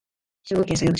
[0.43, 0.89] 兵庫県佐用町